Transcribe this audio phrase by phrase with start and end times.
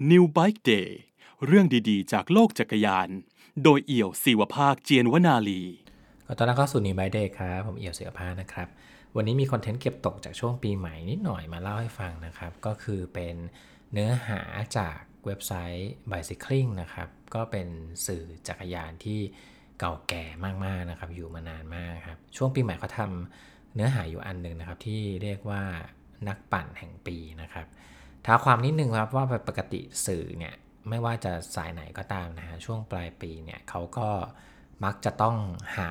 [0.00, 0.90] New Bike Day
[1.46, 3.08] เรื่องดีๆ จากโลกจักรยาน
[3.62, 5.62] โดยเอี่ยวศิวภาคเจียนวนาลี
[6.26, 8.68] ก็ตอนรับเข้าสู่ New Bike Day ครับผมเอี่ยวเสือผ้านะครับ
[9.16, 13.36] วันนี้มีคอนเทนต์เก็บตกจากช่วงปีใหม่นิดหน่อยมาเล่าให้ฟังนะครับ ก็คือเป็น
[13.92, 14.40] เนื้อหา
[14.78, 17.68] จากเว็บไซต์ Bicycling นะครับ ก็เป็น
[18.06, 19.20] สื่อจักรยานที่
[19.78, 20.24] เก่าแก่
[20.64, 25.62] มากๆนะครับ อยู่มานานมากครับ ช่วงปีใหม่เขาทำเนื้อหาอยู่อันหนึ่งนะครับที่เรียกว่า
[26.28, 27.66] นักปั่นแห่งปีนะครับ
[28.26, 30.54] ท้าความนิดนึงครับว่าปกติสื่อเนี่ย
[30.88, 34.08] ไม่ว่าจะสายไหนก็ตามนะฮะช่วงปลายปีเนี่ยเขาก็
[34.84, 35.36] มักจะต้อง
[35.76, 35.90] หา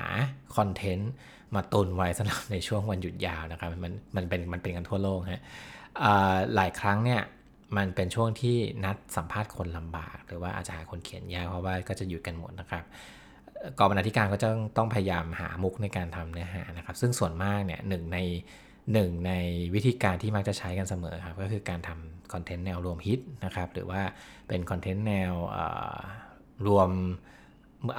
[0.56, 1.12] คอนเทนต์
[1.54, 5.42] มาตุนไว้สำหรับในช่วงวันหยุดยาวนะครับมันมันเป็นมันเป็นกันทั่วโลกฮะ
[6.54, 7.20] หลายครั้งเนี่ย
[7.76, 12.84] มันเป็นช่วงที่นัดสัมภาษณ์คนลำบาก หรือว่าอาจจะหาคนเขียนยากเพราะว่าก็จะหยุดกันหมดนะครับ
[13.78, 18.18] กองบรรณาธิการก็จะต้องพยายามหามุกในการทำเนื้อหานะครับ ซึ่งส่วนมากเนี่ยหนึ่งใน
[18.92, 19.32] หนึ่งใน
[19.74, 24.02] วิธีการที่มักจะใช้กันเสมอครับ ก็คือการทำคอนเทนต์แนวรวมฮิตนะครับ หรือว่า
[24.48, 25.32] เป็นคอนเทนต์แนว
[26.66, 26.90] รวม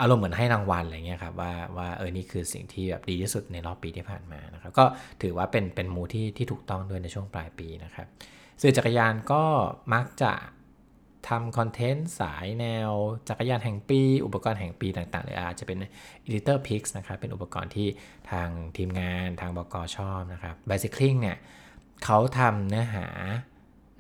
[0.02, 4.86] อารมณ์เหมือนให้รางวัลอะไรเงี้ยครับว่าว่าเออนี่คือสิ่งที่แบบดีที่สุดในรอบปีที่ผ่านมานะครับ ก็
[5.22, 8.08] ถือว่าเป็นเป็นมูที่ที่ถูกต้องด้วยในช่วงปลายปีนะครับ
[8.62, 9.44] สื่อจักรยานก็
[9.94, 10.32] มักจะ
[11.30, 12.92] ทำคอนเทนต์สายแนว
[13.30, 15.78] จักรยานแห่งปี อุปกรณ์แห่งปีต่างๆหรืออาจจะเป็น
[16.28, 17.88] Editor Picks นะครับเป็นอุปกรณ์ที่
[18.32, 21.38] ทางทีมงานทางบกชอบนะครับ Bicycling เนี่ย
[22.04, 23.08] เขาทำเนื้อหา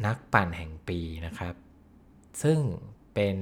[0.05, 1.53] นักปั่นแห่งปีนะครับ
[2.43, 2.59] ซึ่ง
[3.13, 3.37] เป็น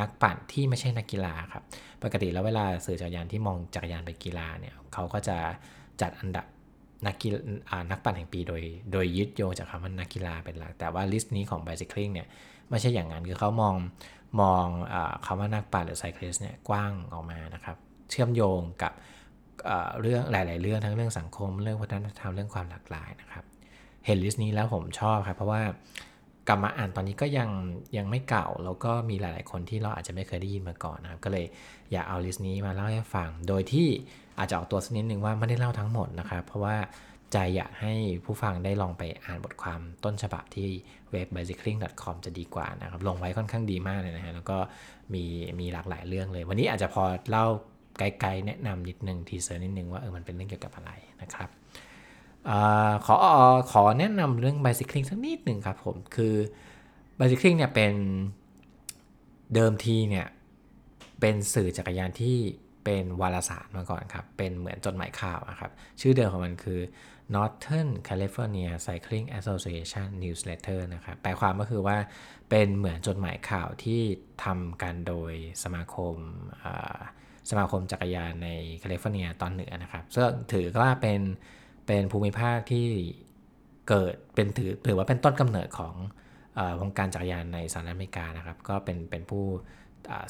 [0.00, 1.62] นักปั่นที่ไม่ใช่นักกีฬาครับ
[2.02, 5.36] ปกติแล้วเวลาสื่อจักรยานที่มองจักรยานเป็นกีฬาเนี่ยเขาก็จะ
[6.00, 6.46] จัดอันดับ
[7.06, 7.38] นักกีฬา
[7.90, 12.28] นักปั่นแห่งปีโดย โดยยึดโยงจากคำว่านักกีฬาเป็นหลัก แต่ว่าลิสต์นี้ของ Bicycling เนี่ย
[12.70, 13.74] ไม่ใช่อย่างนั้นคือเขามอง
[14.40, 14.94] มองอ
[15.26, 17.76] คำว่านักปั่นหรือ cyclist เนี่ยกว้างออกมานะครับ
[18.10, 18.92] เชื่อมโยงกับ
[20.00, 23.44] เรื่องหลาย ๆ เรื่องทั้งเรื่องสังคม เรื่องวัฒนธรรมเรื่องความหลากหลายนะครับ
[24.06, 25.62] เห็น list นี้แล้วผมชอบครับเพราะว่า
[26.48, 27.48] กลับมาอ่านตอนนี้ก็ยัง
[27.96, 31.46] ยังไม่เก่า แล้วก็มีหลาย ๆ คนที่เราอาจจะไม่เคยได้ยินมาก่อนนะครับ ก็เลย
[31.92, 33.88] อยากเอา list นี้มาเล่าให้ฟัง โดยที่
[34.38, 36.76] อาจจะออกตัวสักนิดนึงว่าไม่ได้เล่าทั้งหมดนะครับ เพราะว่า
[37.32, 37.92] ใจอยากให้
[38.24, 40.68] ผู้ฟังได้ลองไปอ่านบทความต้นฉบับที่
[41.10, 44.58] เว็บ bicycling.com จะดีกว่านะครับลงไว้ค่อนข้างดีมากเลยนะฮะแล้วก็
[45.14, 45.24] มี
[45.60, 47.46] มีหลากหลายเรื่องเลย วันนี้อาจจะพอเล่า
[47.98, 50.90] ไกลๆแนะนำนิดนึงทีเซอร์นิดนึงว่าเออมันเป็นเรื่องเกี่ยวกับอะไร
[51.22, 51.48] นะครับ
[52.48, 52.50] อ
[53.06, 53.16] ขอ
[53.72, 56.34] ขอแนะนำเรื่อง bicycling สักนิดหนึ่งครับผมคือ
[57.18, 57.94] bicycling เนี่ยเป็น
[59.54, 60.26] เดิมทีเนี่ย
[61.20, 62.36] เป็นสื่อจักรยานที่
[62.84, 65.70] เป็นวารสารมาก่อนครับ เป็นเหมือนจดหมายข่าวนะครับ
[66.00, 66.80] ชื่อเดิมของมันคือ
[67.34, 71.96] Northern California Cycling Association Newsletter นะครับแปลความก็คือว่า
[72.50, 74.00] เป็นเหมือนจดหมายข่าวที่
[74.44, 75.32] ทำกันโดย
[75.62, 76.16] สมาคม
[77.50, 78.48] สมาคมจักรยานใน
[78.80, 81.20] แคลิฟอร์เนียตอนเหนือนะครับซึ่งถือว่าเป็น
[81.86, 82.86] เป็นภูมิภาคที่
[83.88, 85.94] เกิดเป็นถือถือว่าเป็นต้นกำเนิดของ
[86.80, 89.44] วงการจักรยานในสหรัฐอเมริกานะครับ ก็เป็นเป็นผู้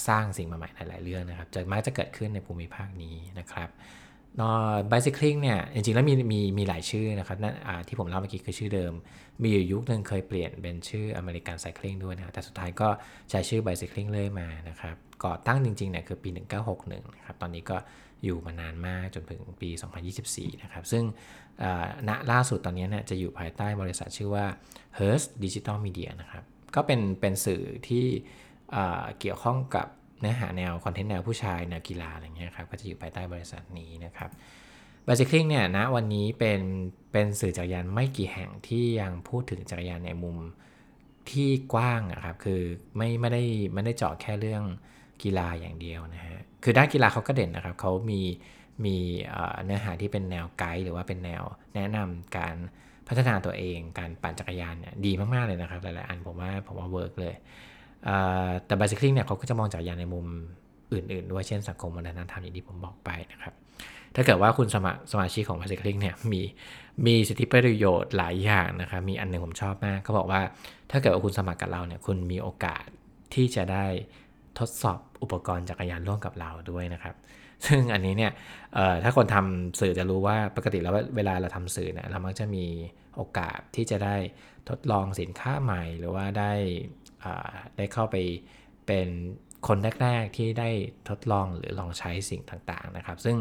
[0.08, 3.68] สร้างสิ่งใหม่ๆหลายๆเรื่องนะครับจะมักจะเกิดขึ้นในภูมิภาคนี้นะครับ
[4.38, 4.50] นอ
[4.90, 7.54] bicycling เนี่ยจริงๆแล้วมีมีมีหลายชื่อนะครับนั่น
[7.88, 8.92] ที่ผมเล่าเมื่อกี้คือชื่อเดิม
[9.42, 12.88] มีอยู่ยุคนึงเคยเปลี่ยนเป็นชื่ออเมริกันไซคลิงด้วยนะแต่สุดท้ายก็
[13.30, 16.30] ใช้ชื่อ bicycling เลยมานะครับก่อตั้งจริงๆเนี่ยคือปี
[16.72, 17.76] 1961นะครับตอนนี้ก็
[18.24, 19.70] อยู่มานานมากจนถึงปี
[20.16, 21.04] 2024นะครับซึ่ง
[22.08, 24.46] ณล่าสุดตอนนี้เนี่ยจะอยู่ภายใต้บริษัทชื่อว่า
[24.98, 28.04] Hearst Digital Media นะครับก็เป็นเป็นสื่อที่
[29.20, 29.86] เกี่ยวข้องกับ
[30.20, 34.30] เนื้อหาแนวคอนเทนต์แนวผู้ชายแนวกีฬาอะไรเงี้ยครับก็จะอยู่ภายใต้บริษัทนี้นะครับ
[35.06, 36.60] Bicycling เนี่ยนะวันนี้เป็น
[37.12, 40.36] เป็นสื่อจักรยานไม่กี่แห่งที่ยังพูดถึงจักรยานในมุม
[41.30, 42.62] ที่กว้างนะครับคือ
[42.96, 43.42] ไม่ไม่ได้
[43.74, 44.64] ไม่ได้เจาะแค่เรื่อง
[45.22, 48.20] กีฬาอย่างเดียวนะฮะคือด้านกีฬาเขาก็เด่นนะครับเขามี
[48.84, 48.96] มี
[49.64, 51.42] เนื้อหาที่เป็นแนวไกด์หรือว่าเป็นแนว
[51.74, 52.54] แนะนำการ
[53.08, 57.34] พัฒนาตัวเองการปั่นจักรยานเนี่ยดีมากๆเลยนะครับหลายๆอันผมว่าผมว่า work เลย
[58.66, 60.26] แต่ bicycling เนี่ยเขาก็จะมองจากรยานในมุม
[60.92, 63.54] อื่นๆ ด้วยเช่นสังคมวัฒนธรรมอย่างที่ผมบอกไปนะครับ
[64.14, 66.42] ถ้าเกิดว่าคุณสมาสมาชิกของ bicycling เนี่ยมี
[67.06, 70.40] มีสิทธิประโยชน์หลายอย่างนะครับมีอันหนึ่งผมชอบมากเขาบอกว่า
[70.90, 72.84] ถ้าเกิดว่าคุณสมัครกับเราเนี่ยคุณมีโอกาส
[73.34, 73.86] ที่จะได้
[74.58, 77.14] ทดสอบอุปกรณ์จักรยานร่วมกับเราด้วยนะครับ
[77.66, 78.32] ซึ่งอันนี้เนี่ย
[79.02, 82.66] ถ้าคนทำสื่อจะรู้ว่าปกติแล้วเวลาเราทำสื่อเนี่ยเรามักจะมี
[83.16, 84.16] โอกาสที่จะได้
[84.68, 86.52] ทดลองสินค้าใหม่ หรือว่าได้
[87.76, 88.16] ได้เข้าไป
[88.86, 89.08] เป็น
[89.66, 90.68] คนแรกๆที่ได้
[91.08, 93.36] ทดลองหรือลองใช้สิ่งต่างๆนะครับ ซึ่ง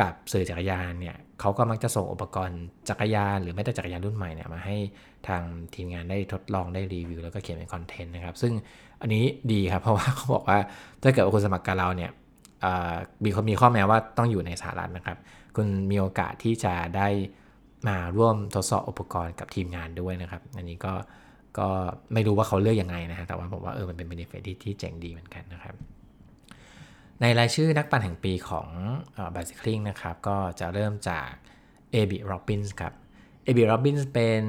[0.00, 4.76] กับสื่อจักรยานเนี่ยเขาก็มักจะส่งอุปกรณ์จักรยาน หรือไม่แต่จักรยานรุ่นใหม่เนี่ยมาให้
[5.28, 5.42] ทาง
[5.74, 8.52] ทีมงานได้ทดลองได้รีวิว แล้วก็เขียนเป็นคอนเทนต์นะครับ ซึ่ง
[9.00, 10.58] อันนี้ดีครับ เพราะว่าเขาบอกว่า
[11.02, 12.10] ถ้าเกิดว่าคุณสมัครกับเราเนี่ย
[13.24, 15.18] มีมีข้อแม้ว่าต้องอยู่ในสหรัฐนะครับ
[15.56, 17.08] คุณมีโอกาสที่จะได้
[17.88, 20.92] มาร่วมทดสอบอุปกรณ์กับทีมงานด้วยนะครับ อันนี้ก็
[21.58, 21.68] ก็
[22.12, 25.74] ไม่รู้ว่าเขาเลือกยังไงนะฮะแต่ว่าผมว่าเออมันเป็น benefit ที่ที่เจ๋งดีเหมือนกันนะครับ
[27.20, 28.68] ในรายชื่อนักปั่นแห่งปีของ
[29.34, 31.30] บ i ซิคลิงนะครับ ก็จะเริ่มจาก
[31.92, 32.94] Abi Robins ครับ
[33.44, 34.42] Abi Robins เป็น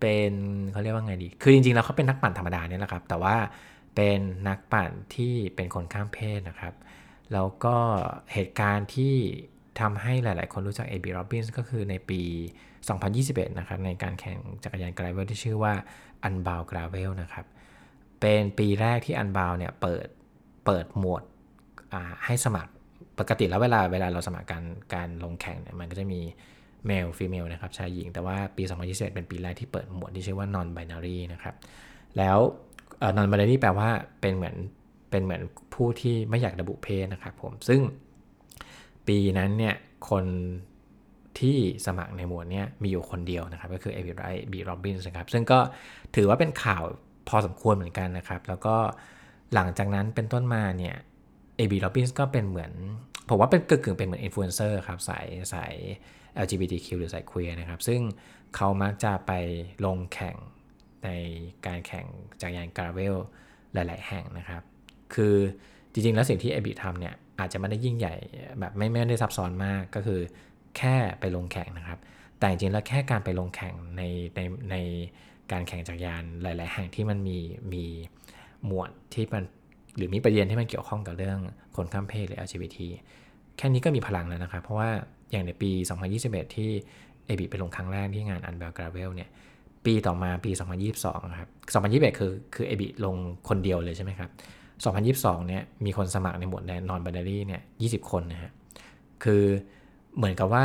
[0.00, 0.32] เป็น
[0.72, 3.36] เขาเรียกว่าไงดี คือจริงๆแล้วเขาเป็นนักปั่นธรรมดาเนี่ยแหละครับ แต่ว่า
[3.96, 4.18] เป็น
[4.48, 6.74] นักปั่นที่เป็นคนข้ามเพศนะครับ
[7.32, 7.76] แล้วก็
[8.32, 9.14] เหตุการณ์ที่
[9.80, 12.20] ทำให้หลายๆ คนรู้จัก Abi Robins ก็คือในปี
[12.90, 15.74] 2021 นะครับ ในการแข่งจักรยาน gravel ที่ชื่อว่า
[16.28, 17.46] Unbound Gravel นะครับ
[18.20, 20.06] เป็นปีแรกที่ Unbound เนี่ยเปิด
[20.66, 21.22] เปิดหมวด
[22.24, 22.70] ให้สมัคร
[23.18, 24.64] ปกติแล้วเวลาเวลาเราสมัครการ
[24.94, 26.20] การลงแข่งเนี่ยมันก็จะมี
[26.86, 31.54] male female นะครับชายหญิง แต่ว่าปี 2021 เป็นปีแรกที่เปิดหมวดที่ชื่อว่า non binary นะครับ
[32.18, 32.38] แล้ว
[33.16, 33.88] non binary แปลว่า
[34.20, 34.56] เป็นเหมือน
[35.10, 35.42] เป็นเหมือน
[35.74, 37.80] ผู้ที่ไม่อยากระบุเพศนะครับผม ซึ่ง
[39.08, 39.74] ปีนั้นเนี่ย
[40.08, 40.24] คน
[41.40, 41.56] ที่
[41.86, 45.58] สมัครในหมวดนี้มีอยู่คนเดียวนะครับ ก็คือ Abi Robins นะครับซึ่งก็
[46.16, 46.84] ถือว่าเป็นข่าว
[47.28, 48.76] พอสมควรเหมือนกันนะครับ แล้วก็
[49.54, 50.96] หลังจากนั้นเป็นต้นมาเนี่ย
[51.56, 52.72] Abi Robins ก็เป็นเหมือน
[53.28, 55.74] ผมว่าเป็นกึ่งๆเป็นเหมือนอินฟลูเอนเซอร์ครับสายสาย
[56.44, 58.00] LGBTQ หรือสาย queer นะครับ ซึ่ง
[58.56, 59.32] เขามักจะไป
[59.84, 60.36] ลงแข่ง
[61.04, 61.10] ใน
[61.66, 62.06] การแข่ง
[62.40, 63.16] จักรยานกราเวล
[63.74, 64.62] หลาย ๆ แห่งนะครับ
[65.14, 65.34] คือ
[65.92, 68.14] จริง ๆ แล้วสิ่งที่เอบีทำเนี่ยอาจจะไม่ได้ยิ่งใหญ่
[68.60, 70.20] แบบไม่ไม่ได้ซับซ้อนมากก็คือ
[70.76, 71.98] แค่ไปลงแข่งนะครับ
[72.38, 74.02] แต่จริงๆแล้วแค่การไปลงแข่งใน
[74.36, 74.40] ใน
[74.70, 74.76] ใน
[75.52, 77.38] การแข่งจักรยานหลาย ๆ แห่งที่มันมี
[77.72, 77.84] มี
[78.66, 79.44] หมวดที่มัน
[79.96, 81.38] หรือมีประเด็นที่มันเกี่ยวข้องกับเรื่อง
[81.76, 82.78] คนข้ามเพศหรือ LGBT
[83.56, 84.90] แค่นี้ก็มีพลังแล้วนะครับ เพราะว่า
[85.30, 85.70] อย่างในปี
[86.12, 86.70] 2021 ที่
[87.26, 89.28] เอบีไปลงครั้งแรกที่งานอันเบลกราเวลเนี่ย
[89.84, 90.50] ปีต่อมาปี
[90.94, 91.50] 2022ครับ
[91.92, 93.16] 2021 คือคือเอบีลง
[93.48, 94.30] คนเดียวเลยใช่ไหมครับ
[95.40, 98.52] 2022เนี่ยมีคนสมัครในหมวดแนนอนบันดารี่เนี่ย20 คนนะฮะ
[99.24, 99.44] คือ
[100.16, 100.64] เหมือนกับว่า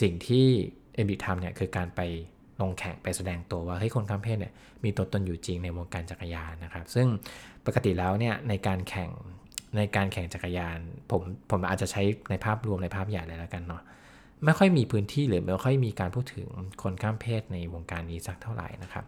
[0.00, 0.46] สิ่งที่
[0.94, 2.00] เอมบิทำเนี่ยคือการไป
[2.60, 4.52] ลงแข่งไปแสดงตัวว่าเฮ้ยคนข้ามเพศเนี่ย
[4.84, 7.06] มีตัวตนอยู่จริงในวงการจักรยานนะครับ ซึ่ง
[7.66, 9.10] ปกติแล้วเนี่ยในการแข่ง
[9.76, 10.78] ในการแข่งจักรยาน
[11.10, 13.82] ผมผมอาจจะใช้ในภาพรวมในภาพใหญ่เลยแล้วกันเนาะ
[14.44, 16.48] ไม่ค่อยมีพื้นที่หรือไม่ค่อยมีการพูดถึง
[16.82, 19.04] คนข้ามเพศในวงการนี้สักเท่าไหร่นะครับ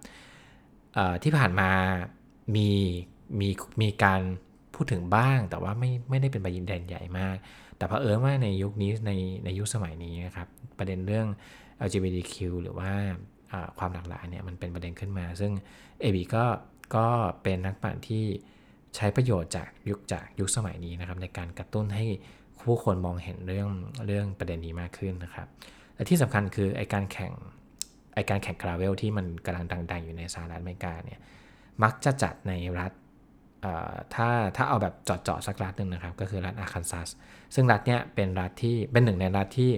[1.23, 1.71] ที่ผ่านมา
[2.57, 2.71] มี
[3.41, 3.49] มี
[3.83, 4.21] มีการ
[4.75, 7.37] พูดถึงบ้างแต่ว่าไม่ไม่ได้เป็นประเด็นใหญ่มาก
[7.77, 9.13] แต่เพอเออว่าในยุคนี้ใน
[9.45, 10.49] ในยุคสมัยนี้นะครับ
[10.79, 11.27] ประเด็นเรื่อง
[11.87, 12.91] LGBTQ หรือว่า
[13.79, 15.53] ความหลากหลายเนี่ยมันเป็นประเด็นขึ้นมา ซึ่ง
[16.01, 16.45] เอบีก็
[16.97, 17.07] ก็
[17.43, 18.25] เป็นนักปั่นที่
[18.97, 22.07] ใช้ประโยชน์จากยุคจากยุคสมัยนี้นะครับ ในการกระตุ้นให้
[22.63, 23.69] ผู้คนมองเห็นเรื่อง
[24.07, 25.49] เรื่องประเด็นนี้มากขึ้นนะครับ
[25.95, 27.33] และที่สำคัญคือไอการแข่ง
[28.15, 31.21] ไอการแข่งกราเวลที่มันกำลังดังๆอยู่ในสหรัฐอเมริกาเนี่ย
[31.83, 32.93] มักจะจัดในรัฐ
[34.15, 37.09] ถ้าถ้าเอาแบบจอดๆสักรัฐหนึ่งนะครับ ก็คือรัฐอาคันซัส
[37.55, 39.71] ซึ่งรัฐเนี้ยเป็นรัฐที่เป็นหนึ่งในรัฐที่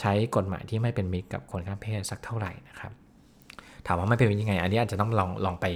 [0.00, 2.92] ใช้กฎหมายที่ไม่เป็นมิตรกับคนข้ามเพศสักเท่าไหร่นะครับ
[3.86, 5.66] ถามว่าไม่เป็นยังไง อันนี้อาจจะต้องลองลองไป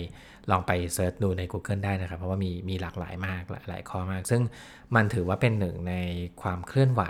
[0.51, 4.43] ลองไป search ดูใน Google ได้นะครับ เพราะว่ามีมีหลากหลายมากหลายหลายข้อมาก ซึ่ง
[4.95, 5.95] มันถือว่าเป็นหนึ่งใน
[6.43, 7.03] ความเคลื่อนไหว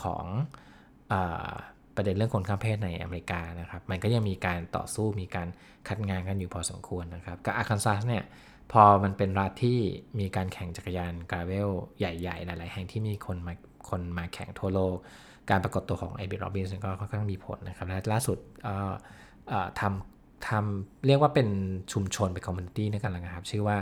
[0.00, 0.24] ของ
[1.12, 1.14] อ
[1.96, 5.48] ประเด็นเรื่องคนข้ามเพศในอเมริกานะครับ มันก็ยังมีการต่อสู้มีการ
[5.88, 8.24] คัดง้างกันอยู่พอสมควรนะครับกับอาคันซัสเนี่ย
[8.72, 9.78] พอมันเป็นรัฐที่
[10.18, 13.54] มีการแข่งจักรยาน gravel ใหญ่ๆ หลาย ๆ แห่งที่มีคนมา
[13.88, 14.96] คนมาแข่งทั่วโลก
[15.50, 18.38] การปรากฏตัวของ Abi Robins ก็ค่อนข้างมีผลนะครับ และล่าสุด
[19.80, 21.48] ทำทำเรียกว่าเป็น
[21.92, 23.76] ชุมชนเป็น community ในกันนะครับ ชื่อว่า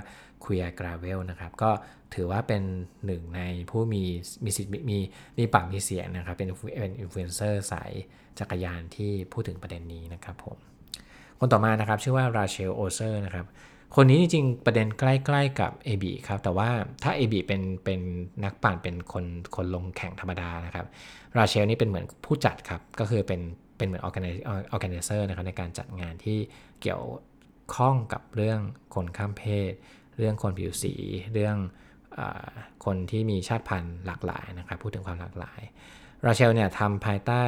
[0.45, 1.71] Queer Gravel นะครับ ก็
[2.15, 2.63] ถือว่าเป็น
[3.07, 4.03] หนึ่งในผู้มี
[4.45, 4.99] มีสิทธิ์มี
[5.39, 6.49] มีปากมีเสียงนะครับ เป็น
[6.81, 7.93] เป็นอินฟลูเอนเซอร์สาย
[8.39, 10.57] จักรยานที่พูดถึงประเด็นนี้นะครับผม
[11.39, 13.47] คนต่อมานะครับชื่อว่า Rachel Olzer นะครับ
[13.97, 16.69] คนนี้จริงๆ ประเด็นใกล้ๆกับ Abi ครับ แต่ว่า
[17.03, 18.01] ถ้า AB เป็นเป็น
[18.45, 19.25] นักปั่นเป็นคน
[19.57, 20.87] คนลงแข่งธรรมดานะครับ
[21.37, 23.41] Rachel นี่เป็นเหมือนผู้จัดครับ ก็คือเป็น
[23.79, 26.39] เป็นเหมือน organizer นะครับในการจัดงานที่
[26.83, 27.05] เกี่ยว
[27.75, 28.61] ข้องกับเรื่อง
[28.95, 29.73] คนข้ามเพศ
[30.19, 30.95] เรื่องคนผิวสี
[31.33, 31.57] เรื่อง
[32.19, 32.21] อ
[32.85, 35.61] คนที่มีชาติพันธุ์หลากหลายนะครับ พูดถึงความหลากหลาย
[36.27, 37.43] Rachel เนี่ยทำภายใต้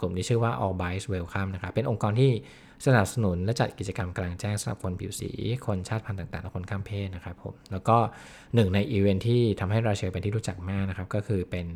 [0.00, 2.32] กลุ่มที่ชื่อว่า All Bikes Welcome นะครับ เป็นองค์กรที่
[2.86, 5.30] สนับสนุนและจัดกิจกรรมกลางแจ้งสำหรับคนผิวสี
[5.66, 7.96] คนชาติพันธุ์ต่างๆ และคนข้ามเพศนะครับผม แล้วก็
[8.54, 11.66] หนึ่งในอีเวนท์ที่ทำให้ Rachel เป็นที่รู้จักมากนะครับ ก็คือเป็น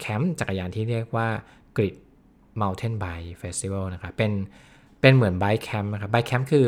[0.00, 1.28] แคมป์จักรยานที่เรียกว่า
[1.76, 1.94] กริด
[2.60, 4.32] Mountain Bike Festival นะครับ เป็น
[5.00, 6.64] เป็นเหมือน bike camp นะครับ bike camp คือ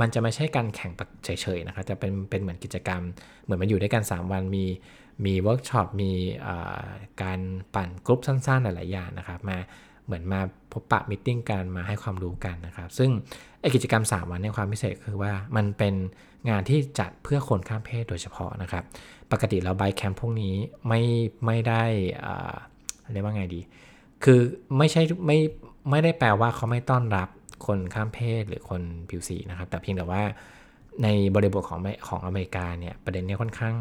[0.00, 0.92] มันจะไม่ใช่การแข่ง
[1.24, 3.02] เฉยๆนะครับ จะเป็น เป็นเหมือนกิจกรรม
[3.44, 4.64] เหมือนมาอยู่ด้วยกัน 3 วัน มี
[5.24, 6.12] มีเวิร์กช็อป มี
[7.22, 7.40] การ
[7.74, 9.58] ปั่นกรุ๊ปสั้นๆ หลายๆอย่างนะครับ มา
[10.04, 10.40] เหมือนมา
[10.72, 13.10] พบปะ meeting กันมาให้ความรู้กันนะครับ ซึ่ง
[13.60, 15.94] ไอกิจกรรม 3 วันในความพิเศษคือว่ามันเป็น
[16.50, 18.84] งานที่จัดเพื่อคนข้ามเพศโดยเฉพาะนะครับ
[19.32, 20.54] ปกติแล้วไบแคมป์พวกนี้
[20.88, 21.02] ไม่
[21.46, 21.84] ไม่ได้
[23.12, 23.60] เรียกว่าไงดี
[24.24, 24.40] คือ
[24.78, 25.38] ไม่ใช่ไม่
[25.90, 27.28] ไม่ได้แปลว่าเขาไม่ต้อนรับ
[27.66, 30.22] คนข้ามเพศหรือคนผิวสีนะครับ แต่เพียงแต่ว่า
[31.02, 33.76] ในบริบทของของอเมริกาเนี่ยประเด็นนี้ค่อนข้าง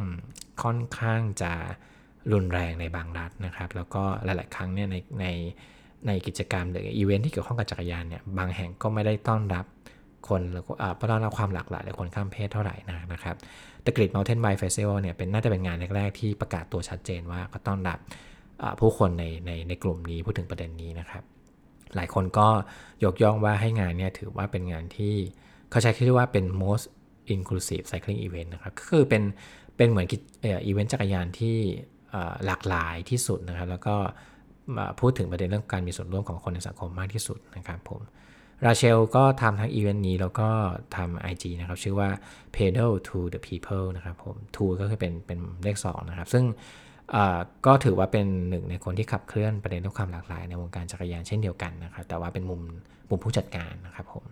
[0.63, 1.53] ค่อนข้างจะ
[2.31, 5.25] รุนแรงในบางรัฐนะครับ แล้วก็หลาย ๆ ครั้งเนี่ยในใน
[6.07, 9.65] ในกิจกรรมหรืออีเวนท์ที่เกี่ยวข้องกับจักรยานเนี่ยบางแห่งก็ไม่ได้ต้อนรับ
[10.29, 10.63] คนแล้ว
[10.99, 12.75] ก็ต้อนรับความหลากหลายในคนข้ามเพศเท่าไหร่
[13.13, 13.35] นะครับ
[13.81, 17.99] แต่กรีด Mountain Bike Festival เนี่ยเป็นน่าจะเป็นงานแรก ๆ ที่ประกาศตัวชัดเจนว่าก็ต้อนรับ
[18.79, 21.23] ผู้คนในในในกลุ่มนี้พูดถึงประเด็นนี้นะครับ
[21.95, 22.47] หลายคนก็
[23.03, 25.15] ยกย่องว่าให้งานเนี่ยถือว่าเป็นงานที่
[25.69, 26.85] เขาใช้ชื่อว่าเป็น most
[27.35, 29.23] inclusive cycling event นะครับก็คือเป็น
[29.77, 30.07] เป็นเหมือน
[30.45, 31.57] อีเวนต์จักรยานที่
[32.45, 33.95] หลากหลายที่สุดนะครับแล้วก็
[34.99, 38.01] พูดถึงประเด็นเรื่องการมีส่วนร่วมของคนในสังคมมากที่สุดนะครับผม
[38.65, 40.49] ราเชลก็ทำทั้งอีเวนต์นี้แล้วก็
[40.95, 42.09] ทำ IG นะครับ ชื่อว่า
[42.55, 46.43] pedal to the people นะครับผม to ก็คือเป็นเป็นเลข2นะครับ ซึ่ง
[47.65, 52.61] ก็ถือว่าเป็นหนึ่งในคนที่ขับเคลื่อนประเด็นเรื่องความหลากหลายในวงการจักรยานเช่นเดียวกันนะครับ แต่ว่าเป็นมุม
[53.09, 54.23] มุมผู้จัดการนะครับผม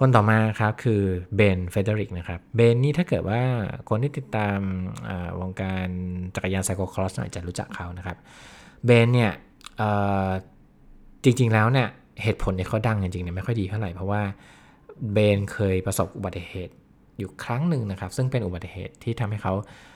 [0.00, 1.02] คนต่อมาครับคือ
[1.36, 3.40] Ben Frederick นะครับ เบนนี่ถ้าเกิดว่า
[3.88, 4.58] คนที่ติดตาม
[5.40, 5.88] วงการ
[6.34, 8.16] จักรยาน cyclocross หน่อยจะรู้จักเขานะครับ
[8.84, 9.32] เบนเนี่ย
[11.24, 11.88] จริง ๆ แล้วเนี่ย
[12.22, 14.22] เหตุผลที่เขาดังจริงๆเนี่ยไม่ค่อยดีเท่าไหร่เพราะว่า
[15.12, 16.74] เบนเคยประสบอุบัติเหตุ
[17.18, 19.54] อยู่ครั้งหนึ่งนะครับ ซึ่งเป็นอุบัติเหตุที่ทำให้เขา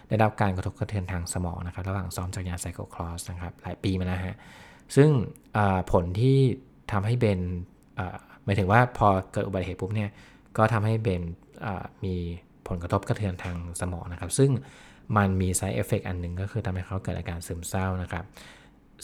[0.08, 4.36] ได้รับการกระทบกระเทือนทางสมองนะครับ ระหว่างซ้อมจักรยาน cyclocross นะครับ หลายปีมาแล้วฮะ
[4.96, 5.10] ซึ่ง
[5.92, 6.38] ผลที่
[6.92, 7.40] ทำให้เบน
[8.44, 10.10] หมายถึงว่าพอเกิดอุบัติเหตุปุ๊บเนี่ย
[10.56, 11.22] ก็ทำให้เบน
[12.04, 12.14] มี
[12.68, 14.50] ผลกระทบกระเทือนทางสมองนะครับ ซึ่ง
[15.16, 18.24] มันมี side effect อันหนึ่งก็คือทำให้เขาเกิดอาการซึมเศร้านะครับ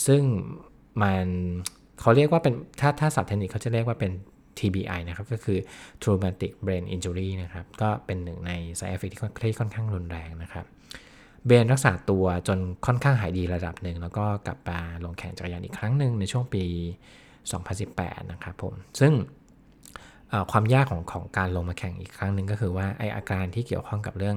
[0.06, 0.22] ซึ่ง
[1.02, 1.26] มัน
[2.00, 4.12] เขาเรียกว่าเป็นถ้าถ้าศัพท์เทคนิคเขาจะเรียกว่าเป็น
[4.58, 5.58] TBI นะครับ ก็คือ
[6.02, 9.22] traumatic brain injury นะครับ ก็เป็นหนึ่งใน side effect ที่
[9.60, 10.66] ค่อนข้างรุนแรงนะครับ
[11.46, 16.64] เบนรักษาตัวจนค่อนข้างหายดีระดับหนึ่ง แล้วก็กลับมาลงแข่งจักรยานอีกครั้งหนึ่งในช่วงปี
[17.46, 19.12] 2018 นะครับผม ซึ่ง
[20.52, 24.36] ความยากของของการลงมาแข่งอีกครั้งหนึ่งก็คือว่าไออาการที่เกี่ยวข้องกับเรื่อง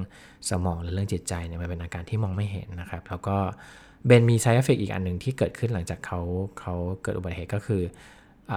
[0.50, 3.38] สมองหรือเรื่องจิตใจเนี่ยมันเป็นอาการที่มองไม่เห็นนะครับ แล้วก็
[4.06, 6.20] เบนมี side effect อีกอันหนึ่งที่เกิดขึ้นหลังจากเขา
[6.60, 7.82] เขาเกิดอุบัติเหตุก็คือ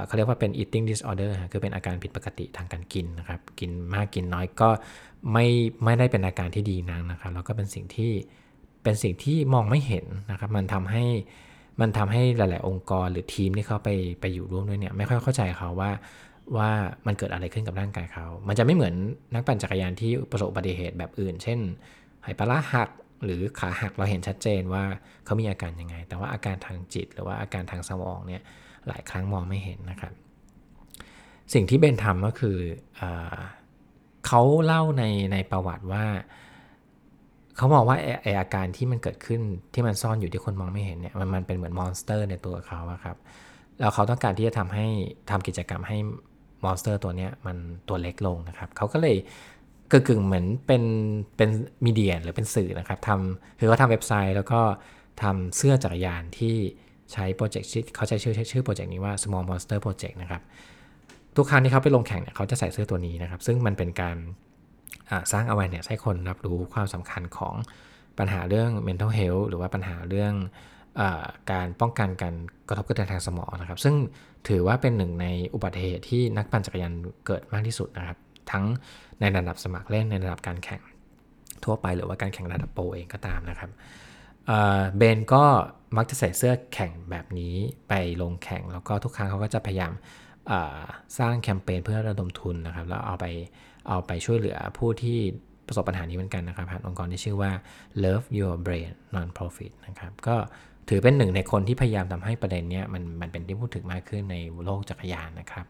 [0.06, 4.70] เขาเรียกว่าเป็น eating disorder คือเป็นอาการผิดปกติทางการกินนะครับ กินมากกินน้อยก็
[5.32, 5.46] ไม่
[5.84, 8.12] ไม่ได้เป็นอาการที่ดีนักนะครับ แล้วก็เป็นสิ่งที่
[8.82, 11.04] เป็นสิ่งที่มองไม่เห็นนะครับ มันทำให้
[11.80, 13.88] มันทำให้หลาย ๆ องค์กรหรือทีมที่เขาไป
[14.20, 15.90] ไปอยู่ร่วมด้วยเนี่ยไม่ค่อยเข้าใจเขาว่า
[16.56, 16.70] ว่า
[17.06, 18.94] มันเกิดอะไรขึ้นกับร่างกายเขา มันจะไม่เหมือน
[19.34, 21.58] นักปั่นจักรยานที่ประสบอุบัติเหตุแบบอื่น เช่น
[22.22, 22.88] ไหปลาหัก
[23.24, 24.84] หรือขาหักเราเห็นชัดเจนว่า
[25.24, 28.42] เขามีอาการยังไง แต่ว่าอาการทางจิต หรือว่าอาการทางสมองเนี่ย
[28.88, 30.12] หลายครั้งมองไม่เห็นนะครับ
[31.54, 32.56] สิ่งที่เบนทำก็คือ
[33.00, 33.02] อ
[34.26, 36.04] เขาเล่าในในประวัติว่า
[37.56, 39.40] เขามองว่าไอ้อาการที่มันเกิดขึ้น
[39.74, 43.16] ที่มันซ่อนอยู่ที่คนมองไม่เห็นเนี่ยมันมันเป็นเหมือน monster ในตัวเขาครับ
[43.80, 44.86] แล้วเขาต้องการที่จะทำให้
[45.30, 45.96] ทำกิจกรรมให้
[46.64, 47.56] monster ตัวนี้มัน
[47.88, 49.16] ตัวเล็กลงนะครับเขาก็เลย
[50.08, 50.82] กึ่งเหมือนเป็น
[51.36, 51.50] เป็น
[51.84, 54.60] media หรือเป็นสื่อนะครับทำคือเขาทำเว็บไซต์ แล้วก็
[55.22, 56.56] ทำเสื้อจักรยานที่
[57.12, 60.42] ใช้โปรเจกต์เขาใช้ชื่อชื่อโปรเจกต์นี้ว่า small monster project นะครับ
[61.36, 64.16] ทุกครั้งที่เขาไปลงแข่งเนี่ยเขาจะใส่เสื้อตัวนี้นะครับ ซึ่งมันเป็นการ
[65.32, 67.54] สร้าง awareness ให้คนรับรู้ความสำคัญของ
[68.18, 70.32] ปัญหาเรื่อง mental health หรือว่าปัญหาเรื่อง
[71.00, 71.02] อ
[71.52, 72.34] การป้องกันการ
[72.68, 73.94] กระทบกระเทือนทางสมองนะครับ ซึ่ง
[74.48, 76.92] ถือว่าเป็นหนึ่งในอุบัติเหตุที่นักปั่นจักรยาน
[77.26, 78.18] เกิดมากที่สุดนะครับ
[78.50, 78.64] ทั้ง
[79.20, 80.82] ในระดับสมัครเล่นในระดับการแข่ง
[81.64, 83.70] ทั่วไปหรือว่าการแข่งระดับโปรเองก็ตามนะครับ
[84.96, 85.44] เบนก็
[85.96, 87.54] มักจะใส่เสื้อแข่งแบบนี้
[87.88, 89.92] ไปลงแข่ง แล้วก็ทุกครั้งเขาก็จะพยายาม
[91.18, 93.26] สร้างแคมเปญเพื่อระดมทุนนะครับแล้วเอาไป
[93.88, 95.18] เอาไปช่วยเหลือผู้ที่
[95.66, 97.50] ประสบปัญหานี้เหมือนกันนะครับผ่านองค์กรที่ชื่อว่า
[98.04, 100.36] Love Your Brain Non-Profit นะครับก็
[100.88, 105.66] ถือเป็นหนึ่งในคนที่พยายามทำให้ประเด็นนี้มันมันเป็นที่พูดถึงมากขึ้นในโลกจักรยานนะครับ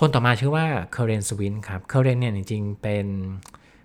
[0.00, 3.06] คนต่อมาชื่อว่าเคอร์เรนสวินครับเคอร์เรนเนี่ยจริงๆ เป็น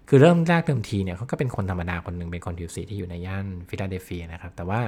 [0.10, 4.82] คือเริ่มแรกเดิมทีเนี่ยเขาก็เป็นคนธรรมดาคนหนึ่งเป็นคนผิวสีที่อยู่ในย่านฟิลาเดลเฟียนะครับ แต่ว่า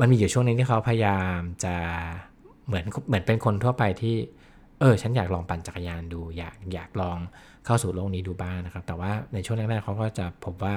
[0.00, 1.74] มันมีอยู่ช่วงนึงที่เขาพยายามจะ
[2.66, 4.16] เหมือนเหมือนเป็นคนทั่วไปที่
[4.80, 7.18] เออ ฉันอยากลองปั่นจักรยานดู อยากอยากลอง
[7.64, 10.74] เข้าสู่โลกนี้ดูบ้างนะครับ แต่ว่าในช่วงแรกๆเขาก็จะพบว่า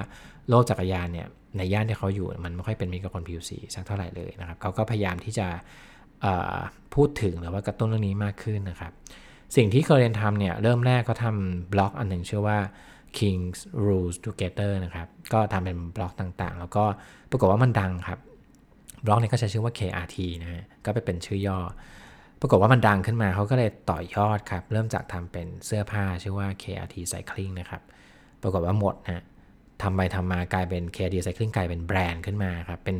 [0.50, 5.48] โลกจักรยานเนี่ยในย่านที่เขาอยู่มันไม่ค่อยเป็นมิตรกับคนผิวสีสักเท่าไหร่เลยนะครับเขาก็พยายามที่จะ
[6.96, 8.94] พูดถึงหรือว่ากระตุ้นเรื่องนี้มากขึ้นนะครับ
[9.56, 12.58] สิ่งที่เคอร์เรนทำเนี่ยเริ่มแรกก็ทำบล็อกอันหนึ่งชื่อว่า
[13.18, 16.84] King's Rules Together นะครับ ก็ทำเป็นบล็อกต่างๆ แล้วก็
[17.32, 18.20] ปรากฏว่ามันดังครับ
[19.06, 21.60] บล็อกนี้ก็ใช้ชื่อว่า KRT นะฮะ ก็ไปเป็นชื่อย่อ
[22.42, 27.82] ปรากฏว่ามันดังขึ้นมาเขาก็เลยต่อยอดครับ เริ่มจากทำเป็นเสื้อผ้าชื่อว่า KRT Cycling นะครับ
[28.42, 29.24] ปรากฏว่าหมดนะ
[29.82, 32.98] ทำไปทำมากลายเป็น KRT Cycling กลายเป็นแบรนด์ขึ้นมาครับ เป็น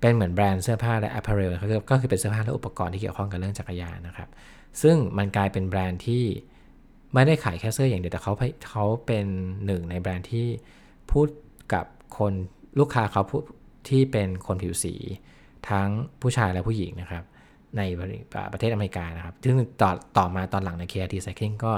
[0.00, 1.50] เป็นเหมือนแบรนด์เสื้อผ้าและ apparel
[1.90, 4.28] ก็คือเป็นเสื้อผ้าและอุปกรณ์ที่เกี่ยวข้องกับเรื่องจักรยานนะครับ
[4.82, 6.24] ซึ่งมันกลายเป็นแบรนด์ที่
[7.14, 8.34] ไม่ได้ขายแค่เสื้ออย่างเดียวแต่เขา
[8.70, 9.26] เขาเป็น
[9.66, 10.46] หนึ่งในแบรนด์ที่
[11.10, 11.28] พูด
[11.74, 11.86] กับ
[12.18, 12.32] คน
[12.78, 13.22] ลูกค้าเขา
[13.88, 14.94] ที่เป็นคนผิวสี
[15.68, 15.88] ทั้ง
[16.20, 17.24] ผู้ชายและผู้หญิงนะครับ
[17.76, 17.82] ใน
[18.52, 21.72] ประเทศอเมริกานะครับ ซึ่งต่อต่อมาตอนหลังใน KRT Cycling ก็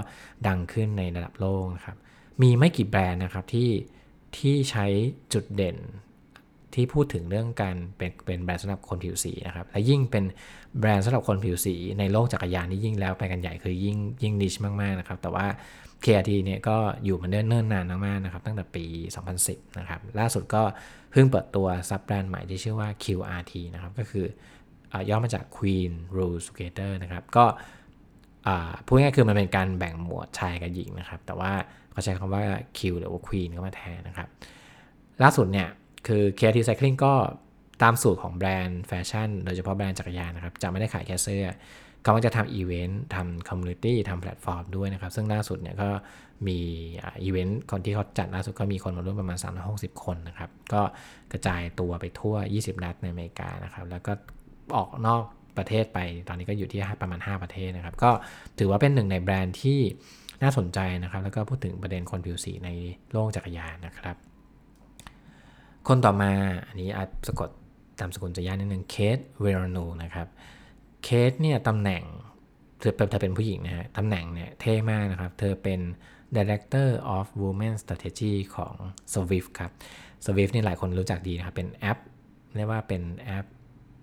[0.47, 1.97] ดังขึ้นในระดับโลกนะครับ
[2.43, 3.71] มีไม่กี่แบรนด์นะครับที่
[4.39, 4.87] ที่ใช้
[5.33, 5.77] จุดเด่น
[6.75, 10.25] ที่พูดถึงเรื่องการเป็นเป็นแบรนด์สำหรับคนผิวสีนะครับ และยิ่งเป็น
[10.79, 15.47] แบรนด์สำหรับคนผิวสีในโลกจักรยานนี่ยิ่งแล้วไปกันใหญ่คือยิ่งยิ่งนิชมากๆนะครับ แต่ว่า
[16.05, 18.85] KRT เนี่ยก็อยู่มาเนิ่นนานมากๆนะครับ ตั้งแต่ปี
[19.33, 20.63] 2010 นะครับ ล่าสุดก็
[21.13, 24.27] เพิ่งเปิดตัวซับแบรนด์ใหม่ที่ชื่อว่า QRT นะครับ ก็คือ
[25.09, 27.45] ย่อมาจาก Queen Rules Together นะครับ ก็
[28.87, 31.53] พูดง่ายๆคือมันเป็นการแบ่งหมวดชายกับหญิงนะครับ แต่ว่า
[31.93, 32.43] เขาใช้คำว่า
[32.79, 34.29] Q หรือว่า Queen ก็มาแทนนะครับ
[35.23, 35.69] ล่าสุดเนี่ย
[36.07, 37.15] คือ KRT Cycling ก็
[37.83, 41.47] ตามสูตรของแบรนด์แฟชั่น โดยเฉพาะแบรนด์จักรยานนะครับ จะไม่ได้ขายแค่เสื้อ
[42.05, 45.89] เขาจะทำอีเวนต์ทำ community ทำแพลตฟอร์มด้วยนะครับ ซึ่งล่าสุดเนี่ยก็
[46.47, 46.59] มี
[47.05, 49.39] อีเวนต์คนที่เขาจัดล่าสุดก็มีคนมาร่วมประมาณ
[49.71, 50.83] 360 คนนะครับ ก็
[51.33, 54.13] กระจายตัวไปทั่ว 20 รัฐในอเมริกานะครับ แล้วก็
[54.77, 55.23] ออกนอก
[55.59, 58.11] ประเทศไป ตอนนี้ก็อยู่ที่ประมาณ 5 ประเทศนะครับ ก็
[58.59, 59.81] ถือว่าเป็นหนึ่งในแบรนด์ที่
[60.43, 62.71] น่าสนใจนะครับ แล้วก็พูดถึงประเด็นคนผิวสีใน
[63.13, 64.17] โลกจักรยานนะครับ
[65.89, 66.33] คนต่อมา
[66.67, 67.51] อันนี้อาจสะกด
[68.01, 70.27] ตามสกุลจะยากนิดนึงเคสเวโรนูนะครับ
[71.05, 72.03] เคสเนี่ยตำแหน่ง
[72.79, 75.81] เธอเธอเป็นผู้หญิงนะฮะตำแหน่งเนี่ยเท่มากนะครับ เธอเป็น
[76.37, 78.75] Director of Women Strategy ของ
[79.13, 79.73] Swift ครับ
[80.25, 81.99] Swift นี่หลายคนรู้จักดีนะครับ เป็นแอป
[82.57, 83.47] เรียกว่าเป็นแอป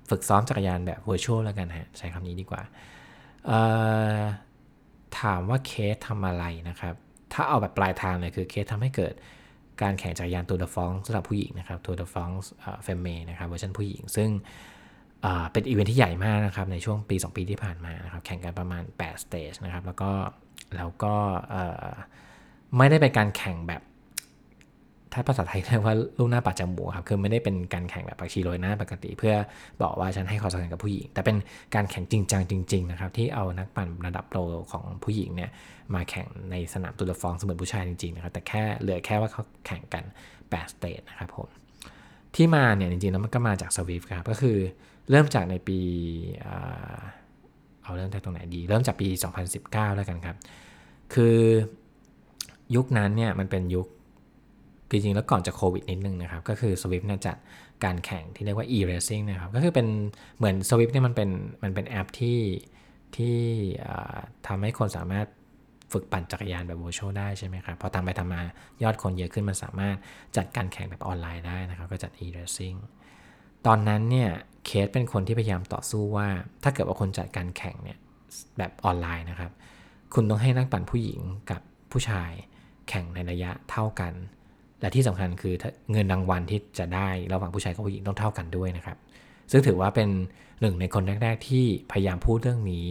[0.10, 2.62] ฝึกซ้อมจักรยานแบบ virtual แล้วกันฮะ ใช้คำนี้ดีกว่า
[5.20, 6.96] ถามว่าเคททำอะไรนะครับ
[7.34, 9.14] ถ้าเอาแบบปลายทางเลยคือเคททำให้เกิด
[9.82, 12.30] การแข่งจักรยาน Tour de France สำหรับผู้หญิงนะครับ Tour de France
[12.84, 14.30] Femmes นะครับเวอร์ชันผู้หญิง ซึ่ง
[15.52, 20.12] เป็นอีเวนท์ที่ใหญ่มากนะครับในช่วงปี 2 ปีที่ผ่านมานะครับแข่งกันประมาณ8 stage นะครับแล้วก็
[20.76, 21.14] แล้วก็
[22.78, 23.82] ไม่ได้เป็นการแข่งแบบ
[25.14, 29.34] ถ้าภาษาไทยเรียกว่าลูบหน้าปะจมูกครับ คือไม่ได้เป็นการแข่งแบบผักชีโรยหน้าปกติ เพื่อ
[29.82, 31.38] บอกว่าฉันให้ความสำคัญกับผู้หญิง แต่เป็น
[31.76, 34.40] การแข่งจริงจังจริงๆนะครับที่เอานักปั่นระดับโปร
[34.72, 35.50] ของผู้หญิงเนี่ย
[35.94, 40.04] มาแข่งในสนามตูดฟองเสมือนผู้ชายจริงๆนะครับแต่แค่เหลือแค่ว่าเขาแข่งกัน
[40.38, 41.48] 8สเตจนะครับผม
[42.36, 44.58] ที่มาเนี่ยจริงๆแล้วมันก็มาจากสวิฟครับก็คือ
[45.10, 45.80] เริ่มจากในปี
[47.84, 49.08] เอาเริ่มจากตรงไหนดี เริ่มจากปี
[49.52, 50.36] 2019 แล้วกันครับ
[51.14, 51.38] คือ
[52.76, 53.88] ยุคนั้นเนี่ยมันเป็นยุค
[54.90, 57.38] คือจริงแล้วก่อนจะโควิดนิดนึงนะครับ ก็คือ Swift เนี่ยจัด
[57.84, 59.88] การแข่งที่เรียกว่า e-racing นะครับ ก็คือเป็น
[60.38, 61.30] เหมือน Swift เนี่ยมันเป็น
[61.64, 62.40] มันเป็นแอปที่
[63.16, 63.38] ที่
[64.48, 65.28] ทำให้คนสามารถ
[65.94, 68.42] ฝึกปั่นจักรยานแบบ virtual ได้ใช่ไหมครับ พอทำไปทำมา
[68.84, 69.96] ยอดคนเยอะขึ้นมันสามารถ
[70.38, 72.78] จัดการแข่งแบบออนไลน์ได้นะครับ ก็จัด e-racing
[73.66, 74.30] ตอนนั้นเนี่ย
[74.66, 76.28] เคสเป็นคนที่พยายามต่อสู้ว่า
[76.64, 77.98] ถ้าเกิดว่าคนจัดการแข่งเนี่ย
[78.58, 79.52] แบบออนไลน์นะครับ
[80.14, 81.22] คุณต้องให้นักปั่นผู้หญิง
[81.52, 82.32] กับผู้ชาย
[82.90, 84.14] แข่งในระยะเท่ากัน
[84.82, 85.54] และที่สำคัญคือ
[85.92, 88.98] เงินรางวัลที่จะได้ระหว่างผู้ชายกับผู้หญิงต้องเท่ากันด้วยนะครับ
[89.52, 90.10] ซึ่งถือว่าเป็น
[90.62, 92.88] หนึ่งในคนแรก ๆ ที่พยายามพูดเรื่องนี้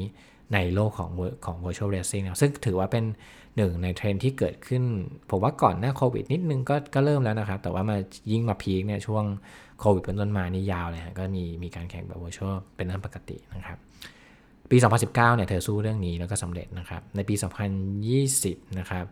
[0.55, 1.11] ในโลกของ
[1.45, 3.05] ของ virtual racing นะซึ่งถือว่าเป็น
[3.57, 4.83] หนึ่งในเทรนที่เกิดขึ้น
[5.31, 7.97] ผมว่าก่อนหน้าโควิดนิดนึงก็ก็เริ่มแล้วนะครับ แต่ว่ามา
[8.31, 9.25] ยิ่งมาพีคเนี่ยช่วง
[9.81, 13.79] โควิดเป็นต้นมานี่ยาวเลยฮะก็มีมีการแข่งแบบ virtual เป็นเรื่องปกตินะครับ
[14.71, 17.35] ปี 2019 เนี่ยเธอสู้เรื่องนี้แล้วก็สำเร็จนะครับ ในปี
[18.07, 19.07] 2020 นะครับ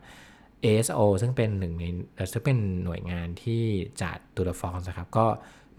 [0.64, 1.84] ASO ซึ่งเป็นหนึ่งใน
[2.32, 3.62] ซึ่งเป็นหน่วยงานที่
[4.02, 5.26] จัดตูร์ฟอนส์นะครับ ก็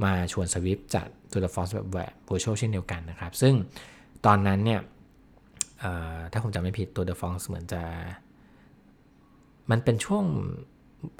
[0.04, 3.54] มาชวนสวิฟจัดตูร์ฟอนส์แบบแบบ virtual เช่นเดียวกันนะครับ ซึ่ง
[4.26, 4.82] ตอนนั้นเนี่ย
[6.32, 7.82] ถ้าผมจำไม่ผิดตัวเดอะฟองเหมือนจะ
[9.72, 10.26] มันเป็นช่วง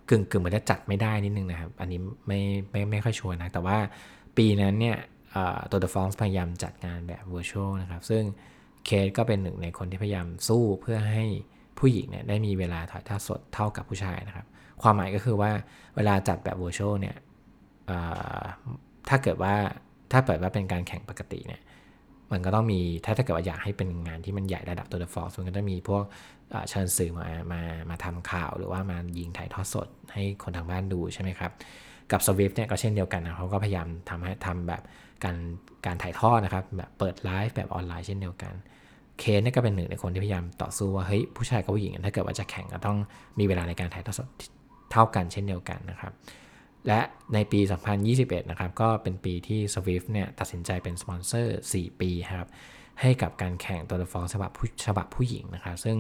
[0.10, 2.40] กึ่งกึ่งเหมือนจะจัดไม่ได้นิดนึงนะครับ อันนี้ไม่
[2.72, 3.78] ไม่ไม่ค่อยชัวร์นะ แต่ว่า
[4.38, 4.98] ปีนั้นเนี่ย
[5.72, 8.24] ตัวเดอะฟองพยายามจัดงานแบบ virtual นะครับ ซึ่ง
[8.86, 11.26] เคสก็เป็นหนึ่งในคนที่พยายามสู้เพื่อให้
[11.80, 14.48] ผู้หญิงเนี่ยได้มีเวลาถ่ายทอดสดเท่ากับผู้ชายนะครับ
[14.82, 15.52] ความหมายก็คือว่า
[15.96, 17.16] เวลาจัดแบบ virtual เนี่ย
[19.10, 19.54] ถ้าเกิดว่า
[20.12, 21.62] ถ้าเปิดว่าเป็นการแข่งปกติเนี่ย
[22.32, 26.04] มันก็ต้องมีถ้าถ้าเกิดว่าอยากให้เป็นงานที่มันใหญ่ระดับตัวเดอะฟอร์สมันก็ต้องมีพวก
[26.70, 31.52] เชิญสื่อมามามาทำข่าว หรือว่ามายิงถ่ายทอดสดให้คนทางบ้านดูใช่ไหมครับ
[32.12, 34.82] กับ Zwift เนี่ยก็เช่นเดียวกันนะเขาก็พยายามทำให้ทำแบบ
[35.24, 35.38] การ
[35.86, 38.54] การถ่ายทอดนะครับแบบเปิดไลฟ์แบบออนไลน์เช่นเดียวกัน
[39.20, 42.98] เคทเนี่ยก็เป็นหนึ่งในคนที่พยายามต่อสู้ว่าเฮ้ยผู้ชายกับผู้หญิงถ้าเกิดว่าจะแข่งก็ต้อง
[43.40, 44.28] มีเวลาในการถ่ายทอดสด
[44.92, 46.14] เท่ากันเช่นเดียวกันนะครับ
[46.88, 47.00] และ
[47.34, 47.60] ในปี
[48.06, 52.50] 2021 นะครับ ก็เป็นปีที่ Zwift เนี่ยตัดสินใจเป็นสปอนเซอร์ 4 ปีครับ
[53.02, 55.98] ให้กับการแข่ง Tour de France ฉบับผู้ฉบับผู้หญิงนะครับ ซึ่ง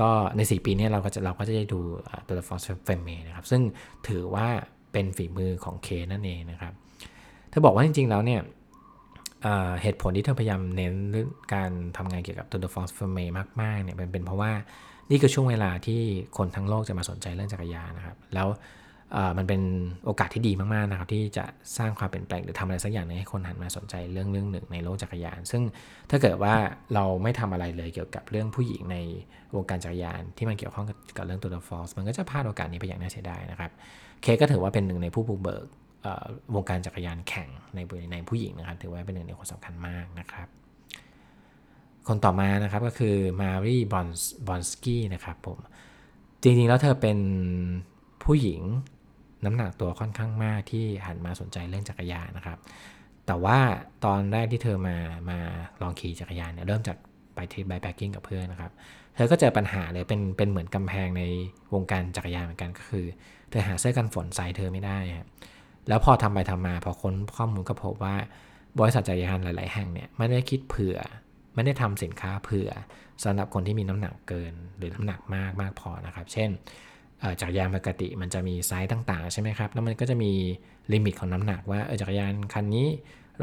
[0.00, 1.80] ก็ใน 4 ปีนี้เราก็จะเราก็จะได้ดู
[2.26, 3.62] ตัวละครเฟมเมนะครับ ซึ่ง
[4.08, 4.48] ถือว่า
[4.92, 6.72] เป็นฝีมือของเคนั่นเองนะครับ
[7.52, 8.40] ถ้าบอกว่าจริงๆแล้วเนี่ย
[9.82, 13.24] เหตุผลที่เธอพยายามเน้นเรื่องการทำงานเกี่ยวกับ Tour de France f e r m e
[13.60, 14.52] มากๆเนี่ยเป็นเป็นเพราะว่า
[15.10, 16.00] นี่คือช่วงเวลาที่
[16.36, 18.48] คนทั้งโลกจะมาสนใจเรื่องจักรยานนะครับ แล้ว
[19.38, 19.60] มันเป็น
[20.04, 21.44] โอกาสที่ดีมากๆนะครับ ที่จะ
[21.78, 25.62] สร้างความเปลี่ยนแปลงหรือทำอะไรสักอย่างนึงให้คนหันมาสนใจเรื่องเรื่องหนึ่งในโลกจักรยาน ซึ่ง
[26.10, 26.54] ถ้าเกิดว่า
[26.94, 28.96] เราไม่ทำอะไรเลยเกี่ยวกับเรื่องผู้หญิงใน
[29.56, 33.70] วงการจักรยาน ที่มันเกี่ยวข้องกับเรื่อง Tour de France มันก็จะพลาดโอกาสนี้ไปอย่างน่าเสียดายนะครับ
[34.22, 35.66] เคทก็ถือว่าเป็นหนึ่งในผู้บุกเบิก
[36.54, 37.78] วงการจักรยานแข่งใน
[38.12, 40.48] ในผู้หญิงนะครับถือว่าเป็นหนึ่งในคนสำคัญมากนะครับ
[42.08, 45.58] คนต่อมานะครับก็คือ Marley Blonsky นะครับผม
[46.42, 47.18] จริงๆแล้วเธอเป็น
[48.24, 48.60] ผู้หญิง
[49.44, 52.58] น้ำหนักตัวค่อนข้างมากที่หันมาสนใจเรื่องจักรยานนะครับ
[53.26, 53.58] แต่ว่า
[54.04, 54.96] ตอนแรกที่เธอมา
[55.30, 55.38] มา
[55.82, 56.96] ลองขี่จักรยานเนี่ยเริ่มจาก
[57.34, 58.72] ไปทริป bikepacking กับเพื่อนนะครับ
[59.14, 61.22] เธอก็เจอปัญหาเลยเป็นเป็นเหมือนกำแพงใน
[61.74, 63.06] วงการจักรยานเหมือนกันก็คือ
[63.50, 65.28] เธอหาเสื้อกันฝนไซส์เธอไม่ได้ครับ
[65.88, 68.14] แล้วพอทำไปทำมาพอค้นข้อมูลก็พบว่า
[68.78, 70.98] บริษัทจักรยานหลาย ๆ แห่งเนี่ยไม่ได้คิดเผื่อ
[71.54, 72.70] ไม่ได้ทำสินค้าเผื่อ
[73.22, 76.50] สำหรับคนที่มีน้ำหนักเกิน หรือน้ำหนักมากมากพอนะครับ เช่น
[77.40, 80.32] จักรยานปกติมันจะมีไซส์ต่าง ๆ ใช่ไหมครับ แล้วมันก็จะมี
[80.92, 82.88] ลิมิตของน้ำหนักว่าจักรยานคันนี้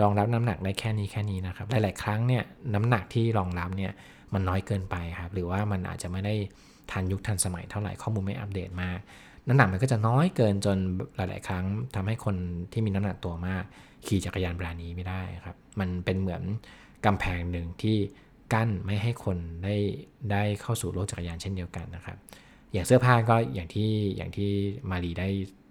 [0.02, 2.44] รองรับน้ำหนักได้แค่นี้แค่นี้นะครับ หลาย ๆ ครั้งเนี่ย
[2.76, 3.92] น้ำหนักที่รองรับเนี่ย
[4.34, 6.36] มันน้อยเกินไปครับ หรือว่ามันอาจจะไม่ได้
[6.92, 9.00] ทันยุคทันสมัยเท่าไหร่ข้อมูลไม่อัปเดตมาก
[9.48, 10.78] น้ำหนักมันก็จะน้อยเกินจน
[11.16, 12.36] หลาย ๆ ครั้งทำให้คน
[12.72, 13.64] ที่มีน้ำหนักตัวมาก
[14.06, 16.44] ขี่จักรยานแบรนด์นี้ไม่ได้ครับ มันเป็นเหมือน
[17.06, 17.98] กำแพงหนึ่งที่
[18.54, 19.76] กั้นไม่ให้คนได้
[20.32, 22.18] ได้เข้าสู่โลกจักรยานเช่นเดียวกันนะครับ
[22.74, 24.50] อย่างเสื้อผ้าก็อย่างที่อย่างที่
[24.92, 25.28] มารีได้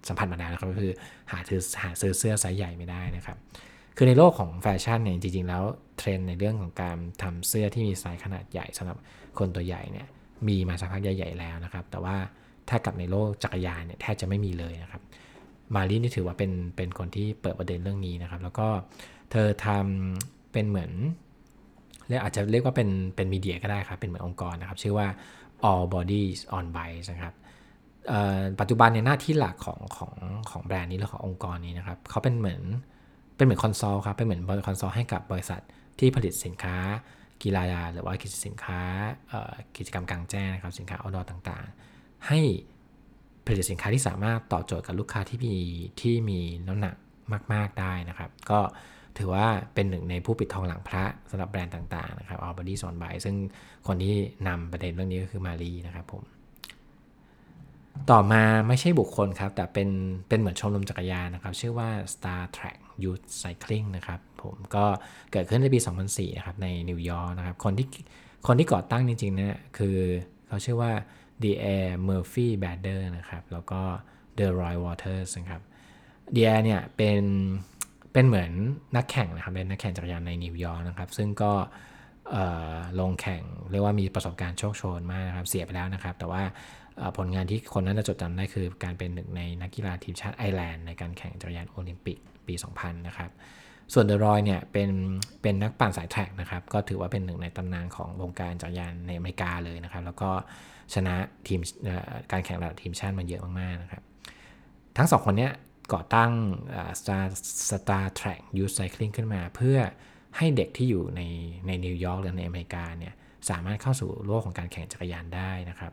[0.07, 0.93] สัมผัสมานานแล้วครับก็คือ
[1.31, 3.37] หาซื้อหาซื้อเสื้อไซส์ใหญ่ไม่ได้นะครับ
[3.97, 5.63] คือในโลกของแฟชั่นเนี่ยจริง ๆ แล้ว
[5.97, 8.97] เทรนด์ในเรื่องของการทำเสื้อที่มีไซส์ขนาดใหญ่สำหรับ
[9.39, 10.07] คนตัวใหญ่เนี่ย
[10.47, 12.17] มีมาสักพักใหญ่ ๆ แล้วนะครับ แต่ว่า
[12.69, 15.01] ถ้ากับในโลกจักรยานเนี่ยแทบจะไม่มีเลยนะครับ
[15.75, 18.67] มารีนี่ถือว่าเป็นเป็นคนที่เปิดประเด็นเรื่องนี้นะครับ แล้วก็
[19.31, 20.91] เธอทำเป็นเหมือน
[22.07, 25.07] เรียกอาจจะเรียกว่าเป็นเป็น media ก็ได้ครับ เป็นเหมือนองค์กรนะครับ ชื่อว่า
[25.69, 27.35] All Bodies on Bikes นะครับ
[28.59, 30.13] ปัจจุบันในหน้าที่หลักของของ
[30.51, 32.61] ของแบรนด์นี้หรือขององค์กรนี้นะครับเขาเป็นเหมือน
[33.35, 35.61] เป็นเหมือน consult ครับ เป็นเหมือน consult ให้กับบริษัท
[35.99, 36.77] ที่ผลิตสินค้า
[37.43, 38.79] กีฬาหรือว่ากิจสินค้า
[39.77, 41.96] กิจกรรมกลางแจ้งนะครับ สินค้า outdoor ต่างๆ
[42.27, 42.39] ให้
[43.45, 45.55] ผลิตสินค้าที่สามารถตอบโจทย์กับลูกค้าที่มี
[46.01, 46.95] ที่มีน้ำหนัก
[47.53, 48.59] มาก ๆ ได้นะครับ ก็
[49.17, 53.35] ถือว่าเป็นหนึ่งในผู้ปิดทองหลังพระสำหรับแบรนด์ต่างๆนะครับ All Bodies on Bikes ซึ่ง
[53.87, 54.15] คนที่
[54.47, 56.23] นำประเด็นเรื่องนี้ก็คือมารีนะครับผม
[58.11, 59.89] ต่อมาไม่ใช่บุคคลครับ แต่เป็น
[60.29, 64.85] เป็นเหมือนชมรมจักรยานนะครับ ชื่อว่า Star Track Youth Cycling นะครับผมก็
[65.31, 67.87] เกิดขึ้นในปี 2004 นะครับ ในนิวยอร์กนะครับ คนที่
[68.47, 69.97] คนที่ก่อตั้งจริงๆเนี่ยคือ
[70.47, 70.91] เขาชื่อว่า
[71.43, 73.81] Deirdre Murphy Bader นะครับ แล้วก็
[74.37, 75.61] The Roy Waters นะครับ
[76.35, 77.23] The Air เนี่ยเป็น
[78.13, 78.51] เป็นเหมือน
[78.95, 81.51] นักแข่งนะครับ เป็นนักแข่งจักรยานในนิวยอร์กนะครับ ซึ่งก็
[82.99, 86.43] ลงแข่งเรียกว่ามีประสบการณ์โชกโชนมากนะครับ เสียไปแล้วนะครับ แต่ว่า
[87.17, 93.31] ผลงานที่คนนั้นจะจดจำได้คือการเป็นหนึ่งในนักกีฬาทีมชาติไอร์แลนด์ในการแข่งจักรยานโอลิมปิกปี 2000 นะครับ
[93.93, 94.89] ส่วนเดอะรอยเนี่ยเป็น
[95.41, 100.29] เป็นนักปั่นสาย track นะครับ ก็ถือว่าเป็นหนึ่งในตำนานของวงการจักรยานในอเมริกาเลยนะครับ แล้วก็
[100.93, 101.15] ชนะ
[101.47, 101.59] ทีม
[102.31, 104.03] การแข่งระดับทีมชาติมาเยอะมากๆนะครับ
[104.97, 105.49] ทั้งสองคนนี้
[105.93, 106.31] ก่อตั้ง
[106.99, 107.23] Star
[107.69, 109.77] Star Trek Youth Cycling ขึ้นมาเพื่อ
[110.37, 111.21] ให้เด็กที่อยู่ใน
[111.67, 113.13] ในนิวยอร์กหรือในอเมริกาเนี่ย
[113.49, 115.91] สามารถเข้าสู่โลกของการแข่งจักรยานได้นะครับ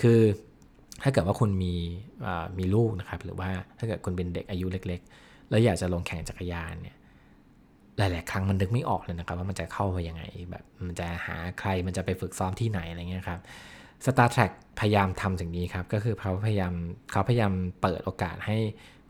[0.00, 0.20] คือ
[1.02, 1.74] ถ้าเกิดว่าคุณมี
[2.58, 6.96] มีลูกนะครับ หรือว่าถ้าเกิดคุณเป็นเด็กอายุเล็ก ๆ แล้วอยากจะลงแข่งจักรยานเนี่ย
[7.98, 13.40] หลาย ๆ ครั้งมันนึกไม่ออกเลยนะครับ ว่ามันจะเข้าไปยังไงแบบมันจะหาใครมันจะไปฝึกซ้อมที่ไหนอะไรเงี้ยครับ
[14.04, 16.72] Star Trek พยายามทำสิ่งนี้ครับ ก็คือเขาพยายาม
[17.12, 18.58] เขาพยายามเปิดโอกาสให้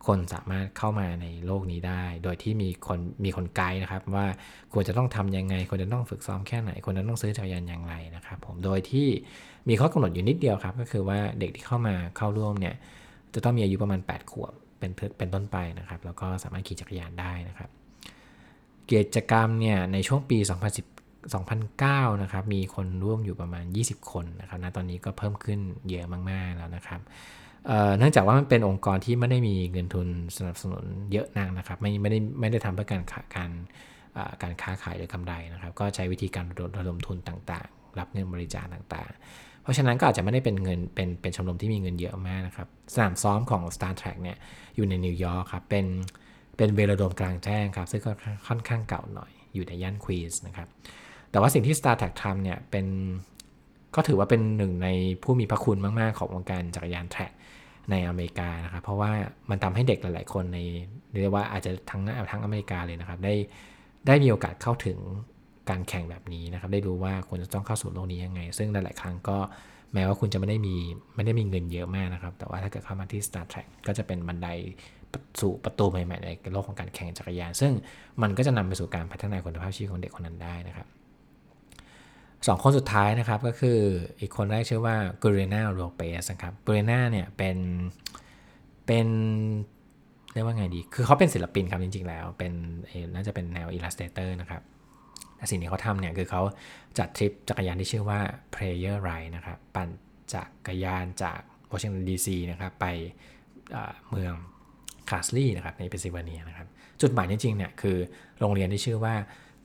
[0.07, 4.27] คนสามารถเข้ามาในโลกนี้ได้ โดยที่มีคนมีคนไกด์นะครับ ว่า
[4.73, 9.09] ควรจะต้องทำยังไงควรจะต้องฝึกซ้อมแค่ไหนควรจะต้องซื้อจักรยานอย่างไรนะครับผมโดยที่
[9.69, 12.75] มีข้อกำหนดอยู่นิดเดียวครับ ก็คือว่าเด็กที่เข้ามาเข้าร่วมเนี่ย
[13.35, 17.71] จะต้องมีอายุประมาณ 8 ขวบเป็นเป็นต้นไปนะครับ แล้วก็สามารถขี่จักรยานได้นะครับ
[18.91, 20.51] กิจกรรมเนี่ยในช่วงปี 2010
[21.35, 27.01] 2009 นะครับ มีคนร่วมอยู่ประมาณ 20 คนนะครับณตอนนี้ก็เพิ่มขึ้นเยอะมาก ๆ แล้วนะครับ
[27.99, 33.03] เนื่องจากว่ามันเป็นองค์กรที่ไม่ได้มีเงินทุนสนับสนุนเยอะนักนะครับ ไม่ไม่ได้ไม่ได้ทำเพื่อการ
[33.35, 33.51] การ
[34.43, 36.47] การค้าขายหรือกำไรนะครับ ก็ใช้วิธีการ
[36.79, 44.37] ระดมทุนต่างๆ รับเงินบริจาคต่างๆ เพราะฉะนั้นก็อาจจะไม่ได้เป็นเงินเป็นเป็นชมรมที่มีเงินเยอะมากนะครับ สนามซ้อมของ Star Trek เนี่ย
[44.77, 45.87] อยู่ในนิวยอร์กครับเป็น
[46.57, 48.11] เป็นเวลาโดมกลางแจ้งครับ ซึ่งก็
[48.47, 50.69] ค่อนข้างเก่าหน่อยอยู่ในย่านควีนส์นะครับ
[51.31, 52.87] แต่ว่าสิ่งที่ Star Trek ทำเนี่ยเป็น
[53.95, 54.89] ก็ถือว่าเป็นหนึ่งใน
[55.23, 57.33] ผู้มีพระคุณมาก ๆ ของวงการจักรยานแทร็ก
[57.91, 59.11] ในอเมริกานะครับ เพราะว่า
[59.51, 60.59] มันทำให้เด็กหลาย ๆ คนใน
[61.21, 63.35] เรียกว่าอาจจะทั้งทั้งอเมริกาเลยนะครับ ได้
[64.07, 64.99] ได้มีโอกาสเข้าถึง
[65.71, 69.39] การแข่งแบบนี้นะครับ ได้รู้ว่าควรจะต้องเข้าสู่โลกนี้ยังไง ซึ่งหลาย ๆ ครั้งก็
[69.95, 70.77] แม้ว่าคุณจะไม่ได้มี
[71.15, 74.49] ไม่ได้มีเงินเยอะมากนะครับ แต่ว่าถ้าเกิดเข้ามาที่ Star Track ก็จะเป็นบันได
[75.41, 77.73] สู่ประตูใหม่ๆในโลกของการแข่งจักรยาน ซึ่ง
[78.23, 80.87] มันก็จะนำไปสู่การพัฒนาคุณภาพชีวิตของเด็กคนนั้นได้นะครับ
[82.47, 83.79] สองคนสุดท้ายนะครับก็คือ
[84.21, 87.57] อีกคนแรกชื่อว่ากูเรนาโรเปสนะครับกูเรนาเนี่ยเป็น
[88.87, 89.09] เป็น
[90.33, 92.53] เรียกว่าไงดี คือเขาเป็นศิลปินครับจริงๆแล้ว เป็น
[93.15, 94.63] น่าจะเป็นแนว illustrator นะครับ
[95.51, 96.43] สิ่งที่เขาทำเนี่ยคือเขา
[96.99, 98.21] จัดทริปจักรยานที่ชื่อว่า
[98.55, 99.89] Prayer Ride นะครับ ปั่น
[100.35, 101.41] จักรยานจาก
[101.73, 102.87] วอชิงตันดีซีนะครับ ไป
[104.11, 104.35] เมือง
[105.11, 106.69] Carlisle นะครับในเพนซิลเวเนียนะครับ
[107.01, 107.99] จุดหมายจริงๆเนี่ยคือ
[108.41, 109.15] โรงเรียนที่ชื่อว่า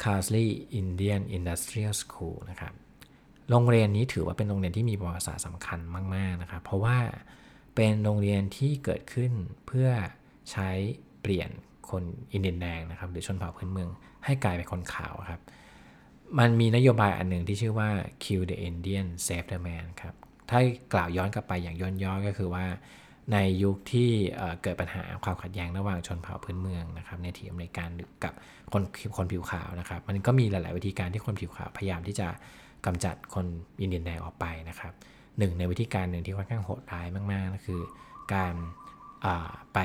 [0.04, 0.50] c a s l e y
[0.82, 2.74] Indian Industrial School นะครับ
[3.50, 5.80] โรงเรียนนี้ถือว่าเป็นโรงเรียนที่มีประวัติศาสตร์สำคัญ
[6.16, 6.98] มาก ๆ นะครับ เพราะว่า
[7.76, 9.32] เป็นโรงเรียนที่เกิดขึ้น
[9.68, 9.90] เพื่อ
[10.52, 10.70] ใช้
[11.22, 11.50] เปลี่ยน
[11.90, 13.90] คนอินเดียนแดงนะครับ หรือชนเผ่าพื้นเมือง
[14.26, 15.42] ให้กลายเป็นคนขาวครับ
[16.40, 17.90] มันมีนโยบายอันหนึ่งที่ชื่อว่า
[18.24, 20.16] kill the Indian save the man ครับ
[20.50, 20.60] ถ้า
[20.94, 22.66] กล่าวย้อนกลับไปอย่างย่นย่อก็คือว่า
[23.34, 24.10] ในยุคที่
[24.62, 27.90] เกิดปัญหาความขัดแย้งระหว่างชนเผ่าพื้นเมืองนะครับในทีอเมริกัน
[28.24, 28.34] กับ
[28.74, 28.84] คน
[29.18, 32.28] คนผิวขาวนะครับ มันก็มีหลาย ๆ วิธีการที่คนผิวขาวพยายามที่จะ
[32.86, 33.46] กำจัดคน
[33.82, 34.94] อินเดียนแดงออกไปนะครับ
[35.38, 37.82] หนึ่งในวิธีการหนึ่งที่ค่อนข้างโหดร้ายมากๆก็คือ
[38.34, 38.56] การ
[39.74, 39.80] ไป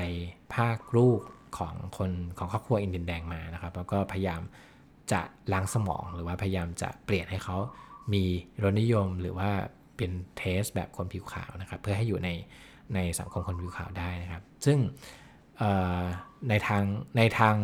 [0.55, 1.19] ภาคลูก
[1.57, 4.41] ของคนของครอบครัวอินเดียนแดงมานะครับ แล้วก็พยายาม
[5.11, 5.21] จะ
[5.53, 7.57] ล้างสมองหรือว่าพยายามจะเปลี่ยนให้เขา
[8.13, 8.23] มี
[8.63, 9.49] รสนิยมหรือว่า
[9.97, 12.29] เป็นเทสแบบคนผิวขาวนะครับ เพื่อให้อยู่ใน
[12.95, 14.77] ในสังคมคนผิวขาวได้นะครับ ซึ่ง
[16.49, 16.83] ในทาง
[17.17, 17.55] ในทาง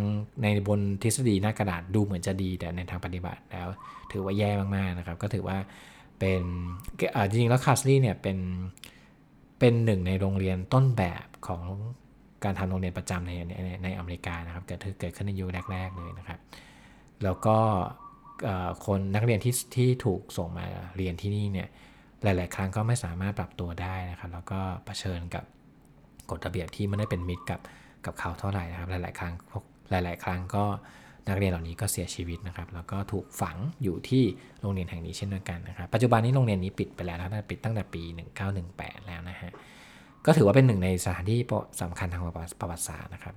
[0.43, 3.67] ในบนทฤษฎีหน้ากระดาษดูเหมือนจะดี แต่ในทางปฏิบัติแล้ว
[4.11, 5.57] ถือว่าแย่มากๆนะครับ ก็ถือว่า
[6.19, 6.43] เป็น
[7.29, 8.37] จริงๆแล้วคาสลี่เนี่ยเป็น
[9.59, 11.61] เป็นหนึ่งในโรงเรียนต้นแบบของ
[12.43, 16.39] การทำโรงเรียนประจำในในในอเมริกานะครับเกิดเกิดขึ้นในยุคแรก ๆ เลยนะครับ
[17.23, 17.57] แล้วก็
[18.85, 20.65] คนนักเรียนที่ที่ถูกส่งมา
[20.97, 21.67] เรียนที่นี่เนี่ย
[22.23, 25.43] หลาย ๆ ครั้งก็ไม่สามารถปรับตัวได้นะครับ แล้วก็เผชิญกับ
[26.31, 27.59] กฎระเบียบที่ไม่ได้เป็นมิตรกับ
[28.05, 29.33] กับเขาเท่าไหร่นะครับ หลาย ๆ ครั้ง
[29.91, 30.65] หลาย ๆ ครั้งก็
[31.27, 34.23] นักเรียนเหล่านี้ก็เสียชีวิตนะครับ แล้วก็ถูกฝังอยู่ที่
[34.61, 38.03] โรงเรียนแห่งนี้เช่นเดียวกันนะครับ ปัจจุบันนี้โรงเรียนนี้ปิดไปแล้วนะปิดตั้งแต่ปี
[38.55, 39.51] 1918 แล้วนะฮะ
[40.25, 41.39] ก็ถือว่าเป็นหนึ่งในสถานที่
[41.81, 43.35] สำคัญทางประวัติศาสตร์นะครับ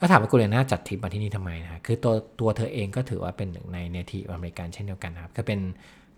[0.00, 5.60] ก็ถามว่ากูเรน่าจัดทริปมาที่นี่ทำไมนะคือตัวตัวเธอเองก็ถือว่าเป็นหนึ่งในเนทีฟอเมริกันเช่นเดียวกันนะครับ ก็เป็น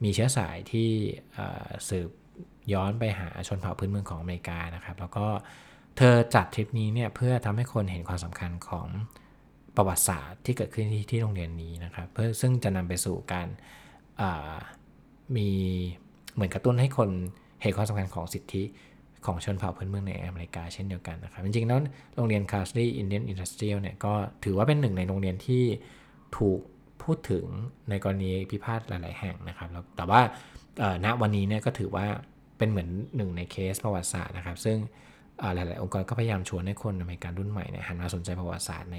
[0.02, 0.90] มีเชื้อสายที่
[1.88, 2.10] สืบ
[2.72, 5.26] ย้อนไปหาชนเผ่าพื้นเมืองของอเมริกานะครับ แล้วก็
[5.96, 8.86] เธอจัดทริปนี้เนี่ยเพื่อทำให้คนเห็นความสำคัญของ
[9.76, 13.48] ประวัติศาสตร์ที่เกิดขึ้นที่ที่โรงเรียนนี้นะครับ เพื่อซึ่งจะนำไปสู่การ
[15.36, 15.48] มี
[16.34, 17.10] เหมือนกระตุ้นให้คน
[17.62, 18.62] เห็นความสำคัญของสิทธิ
[19.26, 21.78] ของชนเผ่าพื้นเมืองในอเมริกาเช่นเดียวกันนะครับ จริงๆแล้ว
[22.16, 24.12] โรงเรียน Carlisle Indian Industrial เนี่ยก็
[24.44, 25.64] ถือว่าเป็นหนึ่งในโรงเรียนที่
[26.36, 26.60] ถูก
[27.04, 27.44] พูดถึง
[27.90, 30.20] ในกรณีพิพาทหลาย ๆ แห่งนะครับแล้วแต่ว่า
[31.04, 32.06] ณวันนี้เนี่ยก็ถือว่า
[32.58, 34.78] เป็นเหมือนหนึ่งในเคสประวัติศาสตร์นะครับ ซึ่ง
[35.54, 38.98] หลาย ๆ องค์กรก็พยายามชวนให้คนอเมริกันรุ่นใหม่เนี่ยหันมาสนใจประวัติศาสตร์ใน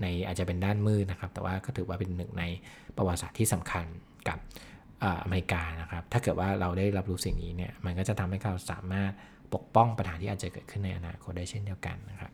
[0.00, 2.44] ในอาจจะเป็นด้านมืดนะครับ แต่ว่าก็ถือว่าเป็นหนึ่งใน
[2.96, 3.86] ประวัติศาสตร์ที่สำคัญ
[4.28, 4.38] กับ
[5.24, 9.12] อเมริกานะครับ ถ้าเกิดว่าเราได้รับรู้สิ่งนี้เนี่ยมันก็จะทำให้เราสามารถ
[9.54, 12.32] ปกป้องปัญหาที่อาจจะเกิดขึ้นในอนาคตได้เช่นเดียวกันนะครับ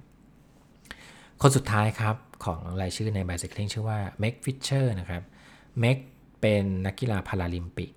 [1.42, 5.22] คนสุดท้ายครับ ของรายชื่อใน Bicycling ชื่อว่า Meg Fisher นะครับ
[5.81, 5.96] Meg
[6.40, 7.90] เป็นนักกีฬาพาราลิมปิก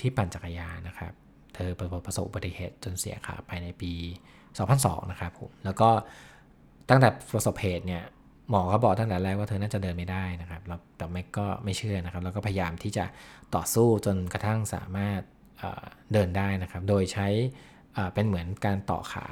[0.00, 1.12] ที่ปั่นจักรยานนะครับ
[1.54, 1.70] เธอ
[2.06, 3.92] ประสบอุบัติเหตุจนเสียขาไปในปี
[4.52, 5.90] 2002 นะครับผม แล้วก็
[6.88, 8.02] ตั้งแต่ประสบเหตุเนี่ย
[8.50, 13.04] หมอก็บอกตั้งแต่แรกว่าเธอน่าจะเดินไม่ได้นะครับ แล้วแต่แม็กก็ไม่เชื่อนะครับ แล้วก็พยายามที่จะ
[13.54, 15.20] ต่อสู้จนกระทั่งสามารถ
[16.12, 17.28] เดินได้นะครับ โดยใช้
[18.14, 19.26] เป็นเหมือนการต่อขา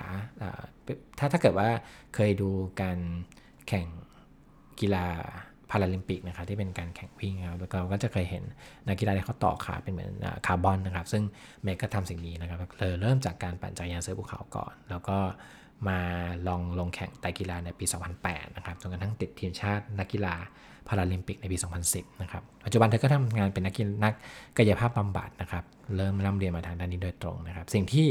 [1.19, 1.69] ถ้าถ้าเกิดว่า
[2.15, 2.51] เคยดู
[2.83, 2.99] การ
[3.69, 3.87] แข่ง
[4.81, 5.07] กีฬา
[5.71, 8.45] พาราลิมปิกนะครับที่เป็นการแข่งวิ่งครับแล้วเราก็จะเคยเห็น
[8.89, 10.11] นักกีฬาที่เขาต่อขาเป็นเหมือน
[10.47, 11.23] คาร์บอนนะครับ ซึ่ง
[11.63, 15.19] Meg ก็ทำสิ่งนี้นะครับเลยเริ่มจากการปั่นจักรยานเสือภูเขาก่อน แล้วก็
[15.89, 15.99] มา
[16.49, 17.85] ลองลงแข่งไตรกีฬาในปี
[18.21, 20.35] 2008 นะครับจนกระทั่งติดทีมชาตินักกีฬา
[20.89, 21.57] พาราลิมปิกในปี
[21.89, 24.15] 2010 นะครับ ปัจจุบันเธอก็ทำงานเป็นนักกีฬานัก
[24.57, 25.65] กายภาพบำบัดนะครับ
[25.97, 28.07] เริ่มร่ำเรียนมาทางด้านนี้โดยตรงนะครับ สิ่งที่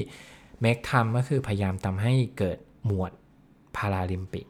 [0.62, 3.12] Meg ทำก็คือพยายามทำให้เกิดหมวด
[3.76, 4.46] พาราลิมปิก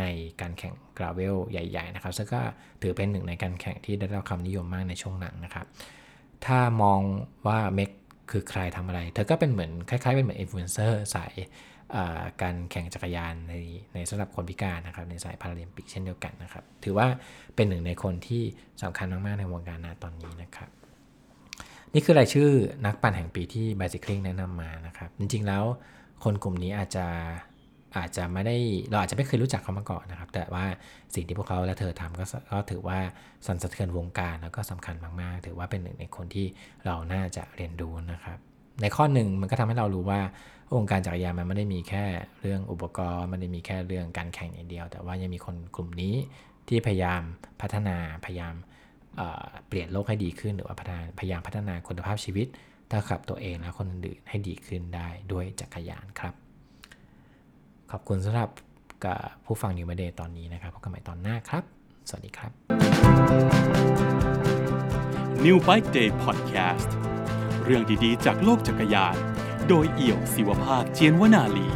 [0.00, 0.04] ใน
[0.40, 2.40] การแข่ง gravel ใหญ่ ๆ นะครับซึ่งก็
[2.82, 5.66] ถือเป็นหนึ่งในการแข่งที่ได้รับความนิยมมากในช่วงหลังนะครับ
[6.46, 7.00] ถ้ามอง
[7.46, 7.90] ว่า Meg
[8.30, 11.32] คือใครทำอะไร เธอก็เป็นเหมือนคล้ายๆ เป็นเหมือนอินฟลูเอนเซอร์สาย
[12.42, 13.54] การแข่งจักรยานใน
[13.94, 17.06] ในสำหรับคนพิการนะครับในสายพาราลิมปิกเช่นเดียวกันนะครับ ถือว่า
[17.54, 18.42] เป็นหนึ่งในคนที่
[18.82, 20.70] สำคัญมากๆในวงการ ณ ตอนนี้นะครับ
[21.94, 22.48] นี่คือรายชื่อ
[22.86, 25.64] นักปั่นแห่งปีที่ Bicycling แนะนำมานะครับ จริงๆแล้ว
[26.24, 27.06] คนกลุ่มนี้อาจจะ
[27.96, 28.56] อาจจะไม่ได้
[28.90, 30.64] เราอาจจะไม่เคยรู้จักเขามาก่อนนะครับ แต่ว่า
[31.14, 32.98] สิ่งที่พวกเขาและเธอทำก็ก็ถือว่า
[33.46, 36.46] สั่นสะเทือนวงการแล้วก็สำคัญมากๆ ถือว่าเป็นหนึ่งในคนที่
[36.86, 38.38] เราน่าจะเรียนรู้นะครับ
[38.80, 40.20] ในข้อหนึ่งมันก็ทำให้เรารู้ว่า
[40.76, 42.04] วงการจักรยานมันไม่ได้มีแค่
[42.40, 46.14] เรื่องอุปกรณ์มันไม่ได้มีแค่เรื่องการแข่งอย่างเดียว แต่ว่ายังมีคนกลุ่มนี้
[46.68, 47.22] ที่พยายาม
[47.60, 48.54] พัฒนาพยายาม
[49.68, 50.76] เปลี่ยนโลกให้ดีขึ้น หรือว่า
[51.18, 52.46] พยายามพัฒนาคุณภาพชีวิต
[52.90, 56.34] ถ้าขับตัวเองและคนอื่นให้ดีขึ้นได้ด้วยจักรยานครับ
[57.90, 58.50] ขอบคุณสำหรับ
[59.04, 61.64] กับผู้ฟังนิวมาเดย์ตอนนี้นะครับพบกันใหม่ตอนหน้าครับ
[62.08, 62.50] สวัสดีครับ
[65.44, 66.88] New Bike Day Podcast
[67.64, 69.16] เรื่องดีๆ จากโลกจักรยาน
[69.68, 71.68] โดยเอี่ยวศิวภาคเจียนวนาลี